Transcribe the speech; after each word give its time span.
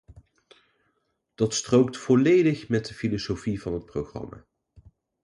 Dat 1.35 1.53
strookt 1.53 1.97
volledig 1.97 2.69
met 2.69 2.85
de 2.87 2.93
filosofie 2.93 3.61
van 3.61 3.73
het 3.73 3.85
programma. 3.85 4.45